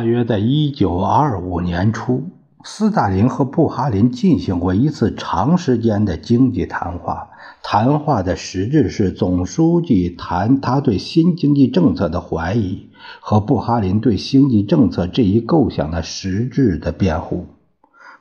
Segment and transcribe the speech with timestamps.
[0.00, 2.30] 大约在一九二五年初，
[2.64, 7.28] 斯大林和布哈林进行过一次长时间的经济谈话。
[7.62, 12.88] 谈话的实质是总书记谈他对新经济政策的怀疑，
[13.20, 17.44] 和布哈林对经济政策这一构想的实质的辩护。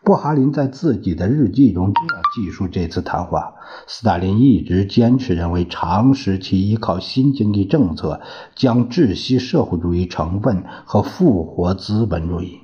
[0.04, 3.56] 布哈林在自己的日记中这样记述这次谈话：
[3.86, 8.22] 斯大林一直坚持认为，长时期依靠新经济政策
[8.56, 12.60] 将窒息社会主义成分和复活资本主义。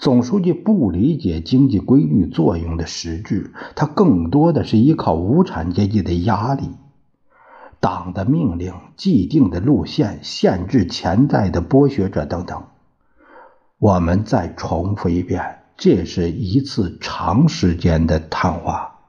[0.00, 6.70] 总书记不理解经济规律作用的实质，他更多的是依靠无产阶级的压力、
[7.78, 12.64] 党的命令、既定的路线、限制潜在的剥削者等等。
[13.78, 15.61] 我们再重复一遍。
[15.76, 19.00] 这是一次长时间的谈话，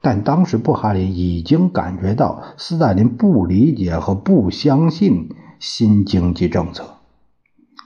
[0.00, 6.96] 但当时布哈林已经感觉到斯大林不理解和不相信新经济政策。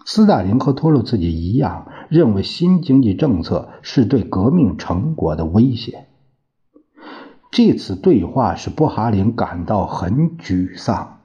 [0.04, 6.06] 斯大林和托洛茨基一样，认为新经济政策是对革命成果的威胁。
[7.50, 11.20] 这次对话使布哈林感到很沮丧，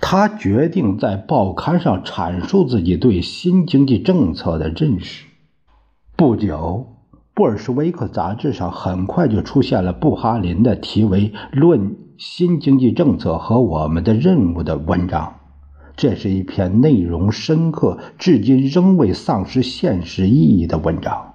[0.00, 5.26] 他决定在报刊上阐述自己对新经济政策的认识。
[6.16, 6.86] 不久，
[7.34, 15.34] 布尔什维克杂志上很快就出现了布哈林的题为《论新经济政策和我们的任务》的文章。
[15.96, 21.34] 这是一篇内容深刻、至今仍未丧失现实意义的文章。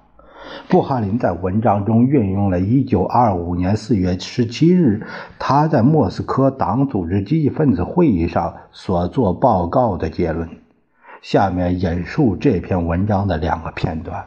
[0.70, 5.06] 布哈林在文章中运用了1925年4月17日
[5.38, 10.48] 他在莫斯科党组织积极分子会议上所做报告的结论。
[11.20, 14.24] 下面引述这篇文章的两个片段。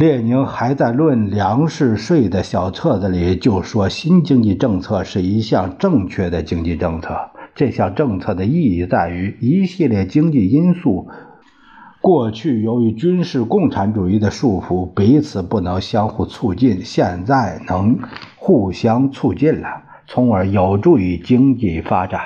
[0.00, 7.14] 列宁还在论粮食税的小册子里就说，新经济政策是一项正确的经济政策。
[7.54, 11.08] 这项政策的意义在于，一系列经济因素
[12.00, 17.98] 过去由于军事共产主义的束缚，彼此不能相互促进，现在能
[18.36, 22.22] 互相促进了，从而有助于经济发展。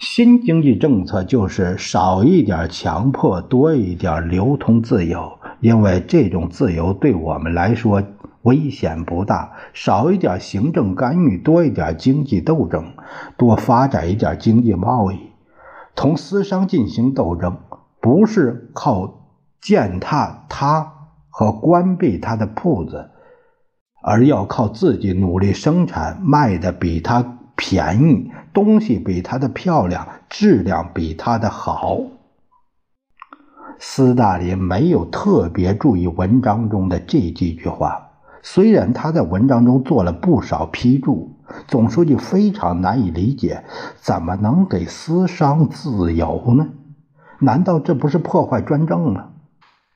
[0.00, 5.38] 新经济政策就是少一点强迫，多一点流通自由。
[5.64, 8.02] 因为这种自由对我们来说
[8.42, 12.92] 危险不大，少一点行政干预，多一点经济斗争，
[13.38, 15.18] 多发展一点经济贸易，
[15.94, 17.56] 同私商进行斗争，
[17.98, 19.30] 不是靠
[19.62, 20.92] 践踏他
[21.30, 23.08] 和关闭他的铺子，
[24.02, 32.00] 而要靠自己努力生产，卖的比他便宜，东西比他的漂亮，质量比他的好。
[33.78, 38.10] 斯大林没有特别注意文章中的这几句话，
[38.42, 41.30] 虽然他在文章中做了不少批注。
[41.68, 43.64] 总书记非常难以理解，
[44.00, 46.68] 怎么能给私商自由呢？
[47.38, 49.26] 难道这不是破坏专政吗？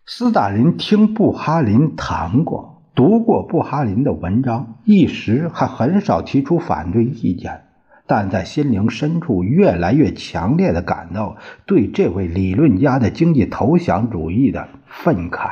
[0.05, 7.62] 斯大林听布哈林谈过，读过布哈林的文章，一时还很少提出反对意见。
[8.08, 11.36] 但在心灵深处，越来越强烈的感到
[11.66, 15.50] 对这位理论家的经济投降主义的愤慨。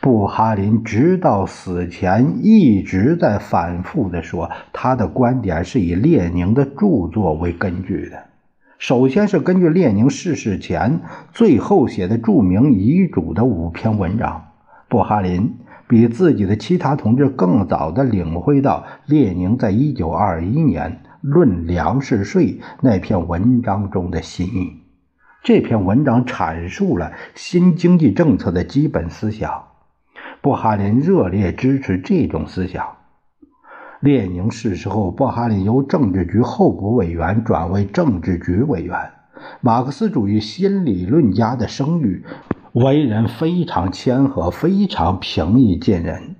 [0.00, 8.24] 布哈林直到死前一直在反复的说，他的观点是以列宁的著作为根据的。
[8.78, 11.00] 首先是根据列宁逝世前
[11.32, 14.48] 最后写的著名遗嘱的五篇文章，
[14.88, 15.54] 布哈林。
[15.88, 24.82] 比自己的其他同志更早地领会到列宁在一九二一年论粮食税那篇文章中的心意。
[25.44, 29.64] 这篇文章阐述了新经济政策的基本思想，
[30.40, 32.84] 布哈林热烈支持这种思想。
[34.00, 38.98] 列宁逝世后，布哈林由政治局候补委员转为政治局委员。
[39.60, 42.24] 马克思主义新理论家的声誉。
[42.76, 46.36] 为人非常谦和，非常平易近人，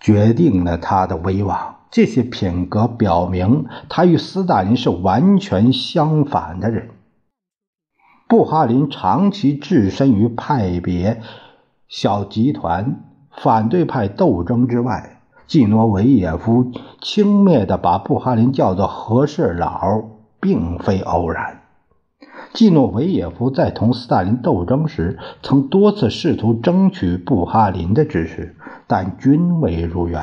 [0.00, 1.76] 决定了他的威望。
[1.90, 6.88] 这些品格表明，他与斯大林是完全相反的人。
[8.26, 11.20] 布哈林长期置身于派别、
[11.86, 16.72] 小集团、反对派斗争之外，季诺维也夫
[17.02, 20.02] 轻蔑地把布哈林叫做“和事佬”，
[20.40, 21.60] 并非偶然。
[22.54, 28.54] 季诺维也夫在同斯大林斗争时，曾多次试图争取布哈林的支持，
[28.86, 30.22] 但均未如愿。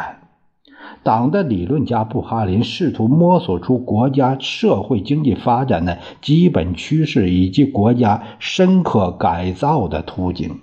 [1.04, 10.60] 党的理论家布哈林试图摸索出国家社会经济发展的基本趋势以及国家深刻改造的途径。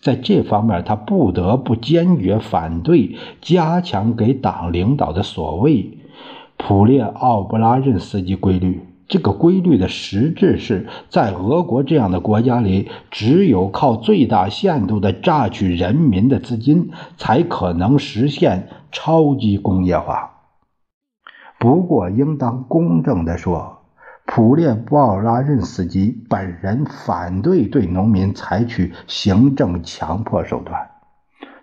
[0.00, 5.98] 在这方面，他不得不坚决反对加强给党领导的所谓
[6.56, 8.80] 普列奥布拉任斯基规律。
[9.06, 20.30] 这个规律的实质是在俄国这样的国家里，只有靠最大限度地榨取人民的资金，才可能实现超级工业化。
[21.58, 23.78] 不过，应当公正地说，
[24.26, 30.90] 普列鲍拉任斯基本人反对对农民采取行政强迫手段，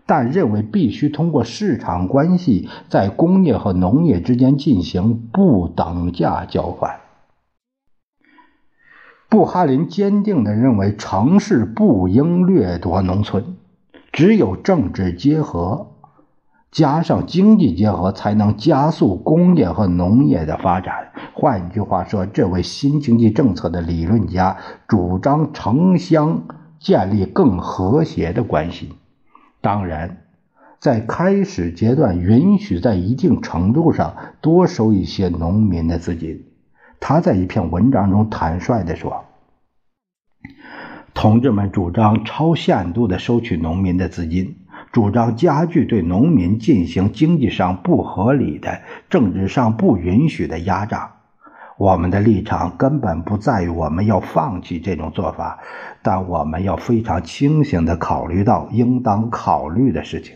[0.06, 7.00] 但认为必须通过市场关系，在工业和农业之间进行不等价交换。
[9.32, 13.56] 布哈林坚定地认为，城市不应掠夺农村，
[14.12, 15.94] 只有政治结合
[16.70, 21.14] 加上经济结合，才能加速工业和农业的发展。
[21.34, 26.44] 换句话说，这位新经济政策的理论家主张城乡
[26.78, 28.96] 建立更和谐的关系。
[29.62, 30.24] 当然，
[30.78, 36.44] 在开始阶段，允许在一定程度上多收一些农民的资金。
[37.04, 39.26] 他在一篇文章中坦率地说
[41.16, 44.56] ：“同志们主张超限度地收取农民的资金，
[44.92, 51.14] 主张加剧对农民进行经济上不合理的、政治上不允许的压榨。
[51.78, 55.58] 我们的立场根本不在于我们要放弃这种做法，
[56.04, 60.36] 但我们要非常清醒地考虑到应当考虑的事情，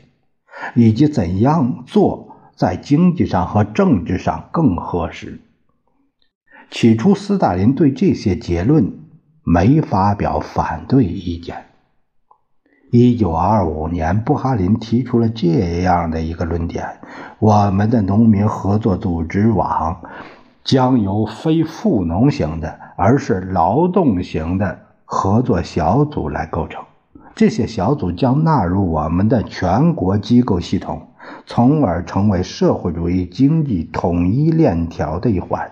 [0.73, 5.39] 以及怎样做在经济上和政治上更合适。”
[6.71, 8.94] 起初，斯大林对这些结论
[9.44, 11.65] 没发表反对意见。
[12.91, 16.85] 一九二五年，布哈林提出了这样的一个论点：
[17.39, 20.01] 我们的农民合作组织网
[20.63, 26.83] 将由非富农型的，而是劳动型的合作小组来构成。
[27.35, 31.09] 这些小组将纳入我们的全国机构系统，
[31.45, 35.69] 从而成为社会主义经济统一链条的一环。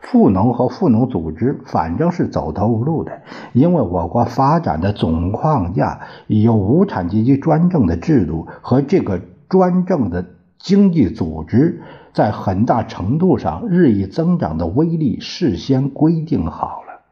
[0.00, 3.22] 富农和富农组织反正是走投无路的，
[3.52, 10.24] 因为我国发展的总框架有无产阶级专政的制度和这个专政的
[10.58, 11.82] 经济组织
[12.14, 17.04] 在很大程度上日益增长的威力事先规定好了。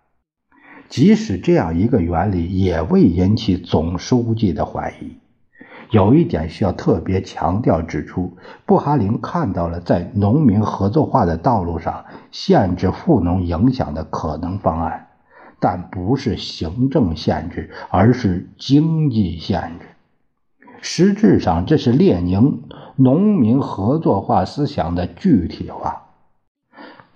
[0.89, 5.17] 即使这样一个原理，也未引起总书记的怀疑。
[5.91, 15.09] 有一点需要特别强调指出：布哈林看到了在农民合作化的道路上限制富农影响的可能方案，
[15.61, 19.87] 但不是行政限制，而是经济限制。
[20.81, 22.63] 实质上，这是列宁
[22.97, 26.03] 农民合作化思想的具体化，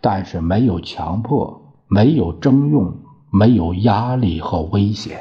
[0.01, 2.95] 但是没有强迫，没有征用，
[3.31, 5.21] 没有压力和威胁。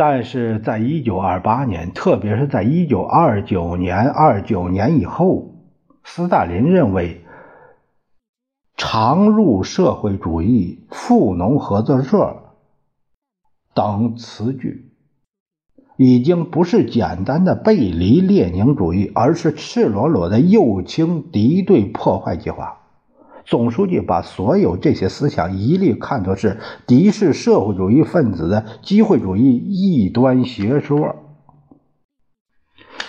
[0.00, 5.56] 但是在一九二八年，特别是在一九二九年、二九年以后，
[6.04, 7.24] 斯大林认为
[8.78, 12.54] “常入社会主义”“富农合作社”
[13.74, 14.92] 等词句，
[15.96, 22.87] 已经不是简单的背离列宁主义，而是赤裸裸的右倾敌对破坏计划。
[23.48, 31.16] 总书记把所有这些思想一律看作是敌视社会主义分子的机会主义异端学说。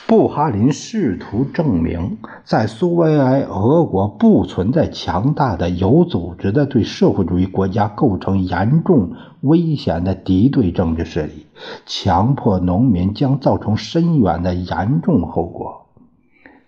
[0.07, 11.47] 布哈林试图证明，在苏维埃俄国不存在强大的、有组织的对社会主义国家构成严重危险的敌对政治势力，
[11.85, 15.87] 强迫农民将造成深远的严重后果。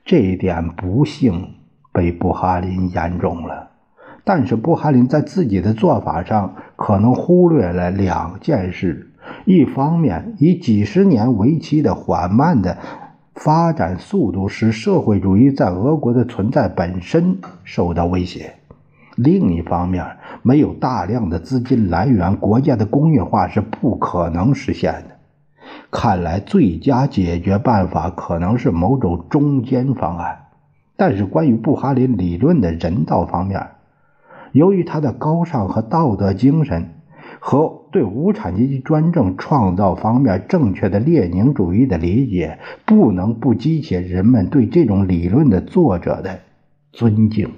[0.03, 1.60] 这一点不幸。
[1.91, 3.69] 被布哈林言中了，
[4.23, 9.11] 但是布哈林在自己的做法上可能忽略了两件事：
[9.45, 12.77] 一方面，以几十年为期的缓慢的
[13.35, 18.51] 发展速度使社会主义在俄国的存在本身受到威胁；
[19.15, 20.05] 另一方面，
[20.43, 25.15] 没有大量的资金来源，国家的工业化是不可能实现的。
[25.89, 30.37] 看来，最佳解决办法可能是某种中间方案。
[31.03, 33.69] 但是，关于布哈林理论的人道方面，
[34.51, 36.91] 由于他的高尚和道德精神，
[37.39, 46.41] 和对无产阶级专政创造方面正确的列宁主义的理解，不能不激起人们对这种理论的作者的
[46.91, 47.49] 尊敬。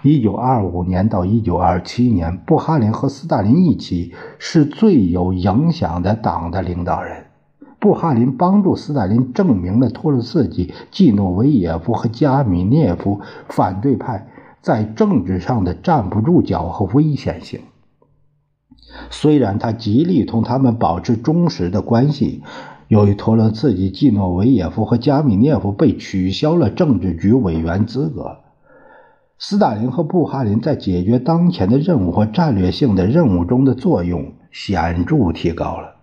[0.00, 7.23] 一九二五年到一九二七年，布哈林和斯大林一起是最有影响的党的领导人。
[7.84, 14.26] 布哈林帮助斯大林证明了托洛茨基、季诺维也夫和加米涅夫反对派
[14.62, 17.60] 在政治上的站不住脚和危险性。
[19.10, 22.42] 虽然他极力同他们保持忠实的关系，
[22.88, 28.38] 由于托洛茨基、季诺维也夫和加米涅夫被取消了政治局委员资格，
[29.38, 35.96] 斯大林和布哈林在解决当前的任务和战略性的任务中的作用显著提高了。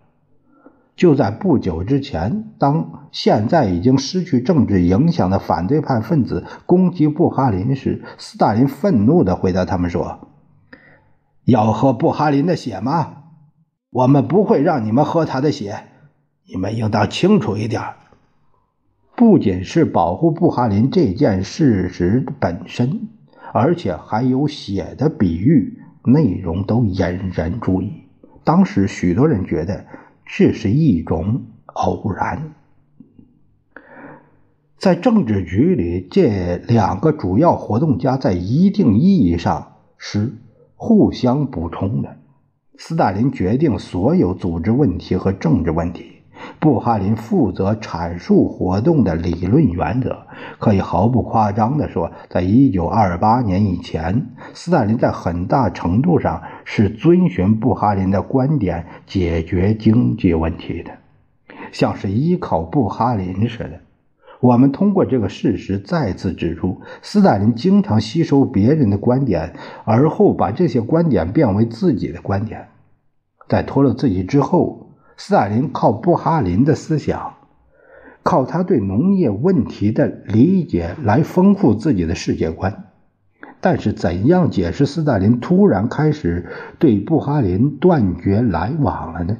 [0.96, 10.28] 就在不久之前，当现在已经失去政治影响的反对派分子攻击布哈林时，斯大林愤怒地回答他们说
[11.46, 13.24] ：“要喝布哈林的血吗？
[13.90, 15.86] 我们不会让你们喝他的血。
[16.48, 17.82] 你们应当清楚一点，
[19.16, 23.08] 不仅是保护布哈林这件事实本身，
[23.54, 28.04] 而且还有血的比喻内容都引人注意。
[28.44, 29.84] 当时许多人觉得。”
[30.34, 32.54] 这是一种偶然。
[34.78, 40.34] 在政治局里，这两个主要活动家在一定意义上是
[40.76, 42.18] 互相补充的。
[42.78, 46.21] 斯大林决定所有组织问题和政治问题。
[46.60, 50.28] 布哈林负责阐述活动的理论原则，
[50.60, 60.92] 可以毫不夸张地说，在一九二八年以前，斯大林在很大程度上是遵循布哈林的观点解决经济问题的，
[61.72, 63.80] 像是依靠布哈林似的。
[64.40, 69.54] 我们通过这个事实再次指出，斯大林经常吸收别人的观点，
[69.86, 72.68] 而后把这些观点变为自己的观点。
[73.48, 74.91] 在脱了自己之后。
[75.24, 77.36] 斯大林靠布哈林的思想，
[78.24, 82.86] 靠他对农业问题的理解来丰富自己的世界观。
[83.60, 86.48] 但是，怎样解释斯大林突然开始
[86.80, 89.38] 对布哈林断绝来往了呢？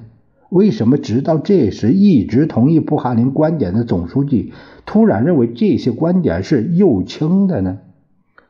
[0.50, 4.54] 为什么直到这时一直同意布哈林观点的总书记
[4.86, 7.80] 突然认为这些观点是右倾的呢？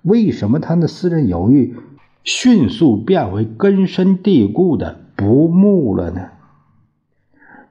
[0.01, 1.77] 为什么他的私人犹豫
[2.25, 6.27] 迅速变为根深蒂固的不睦了呢？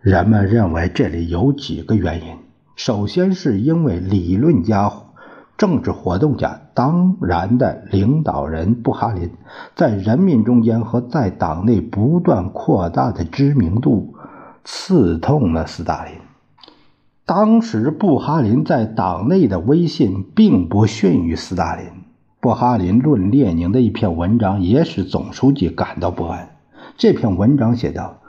[0.02, 2.28] 人们认为这里有几个原因。
[2.75, 4.90] 首先，是因为理论家、
[5.59, 9.30] 政治活动家，当然的领导人布哈林，
[9.76, 14.14] 在人民中间和在党内不断扩大的知名度，
[14.64, 16.14] 刺痛了斯大林。
[17.26, 21.85] 当时，布哈林在党内的威信并不逊于斯大林。
[22.40, 26.57] 布哈林论列宁的一篇文章也使总书记感到不安。
[26.97, 28.19] 这篇文章写道。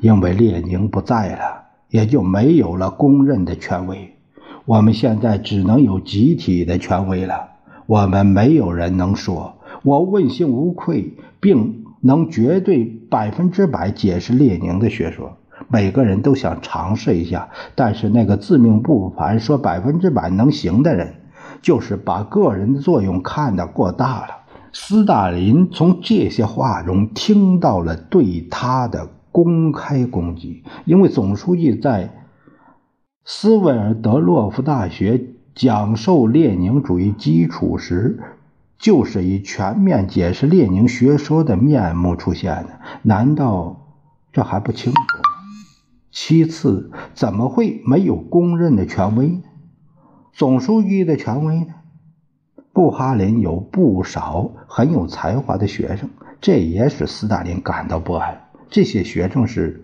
[0.00, 4.16] 因为列宁不在了，也就没有了公认的权威。
[4.64, 7.48] 我们现在只能有集体的权威了。
[7.86, 15.36] 我们没有人能说我问心无愧，并能绝对百分之百解释列宁的学说。
[15.68, 21.14] 每个人都想尝试一下，但是那个自命不凡、说百分之百能行的人，
[21.60, 24.28] 就是把个人的作用看得过大了。
[24.72, 29.08] 斯大林从这些话中听到了对他的。
[29.32, 32.10] 公开攻击，因为总书记在
[33.24, 38.20] 斯维尔德洛夫大学讲授列宁主义基础时，
[38.78, 42.80] 就是以全面解释列宁学说的面目出现的。
[43.02, 43.86] 难道
[44.32, 44.98] 这还不清楚？
[46.10, 49.42] 其次，怎么会没有公认的权威呢？
[50.32, 51.74] 总书记的权威呢？
[52.72, 56.08] 布哈林有不少很有才华的学生，
[56.40, 58.49] 这也使斯大林感到不安。
[58.70, 59.82] 这些学生是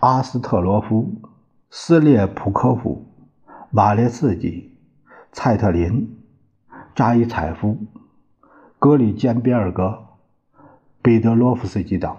[0.00, 1.14] 阿斯特罗夫、
[1.70, 3.04] 斯列普科夫、
[3.72, 4.72] 瓦列茨基、
[5.30, 6.16] 蔡特林、
[6.94, 7.76] 扎伊采夫、
[8.78, 10.06] 格里坚别尔格、
[11.02, 12.16] 彼得罗夫斯基等。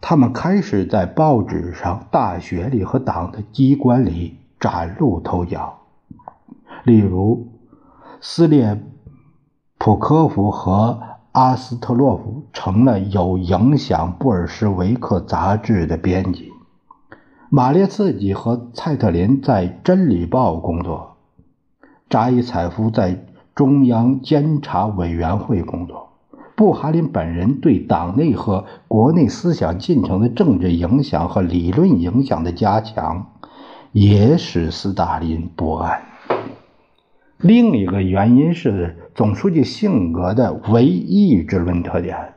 [0.00, 5.78] 他们开始在报纸上、大学里和党的机关里崭露头角。
[6.82, 7.52] 例如，
[8.20, 8.82] 斯列
[9.78, 11.09] 普科夫和。
[11.32, 16.50] 阿斯特洛夫成了有影响布尔什维克杂志的编辑，
[17.48, 21.16] 马列茨基和蔡特林在《真理报》工作，
[22.08, 26.08] 扎伊采夫在中央监察委员会工作。
[26.56, 33.30] 布哈林本人对党内和国内思想进程的政治影响和理论影响的加强，
[33.92, 36.02] 也使斯大林不安。
[37.42, 42.34] 另一个原因是总书记性格的唯意志论特点。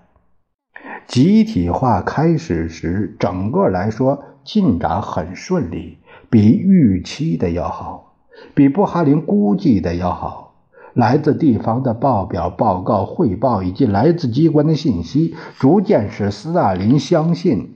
[1.07, 5.97] 集体化开始时，整个来说进展很顺利，
[6.29, 8.15] 比预期的要好，
[8.53, 10.53] 比布哈林估计的要好。
[10.93, 17.73] 来自地方的报表、报告、汇报以及来自机关的信息，逐渐使斯大林相信，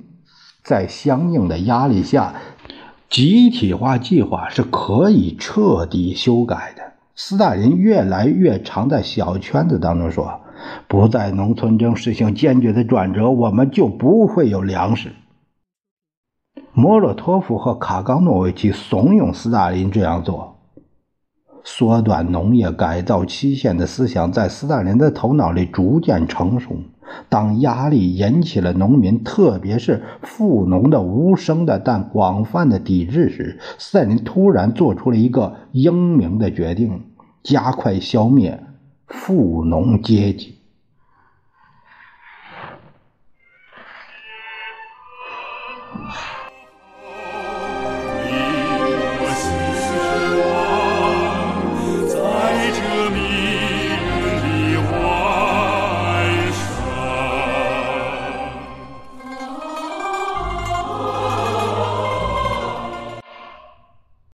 [0.64, 2.36] 在相应的压力下，
[3.10, 6.94] 集体化计划是可以彻底修改的。
[7.20, 10.40] 斯大林越来越常在小圈子当中说。
[10.88, 15.12] 不在农村中实行坚决的转折，我们就不会有粮食。
[16.74, 20.58] 莫洛托夫和卡冈诺维奇怂恿斯大林这样做。
[21.64, 26.78] 缩短农业改造期限的思想在斯大林的头脑里逐渐成熟。
[27.30, 37.04] 当压力引起了农民，特别是富农的无声的但广泛的抵制时，斯大林突然做出了一个英明的决定：
[37.44, 38.64] 加快消灭
[39.08, 40.56] 富农阶级。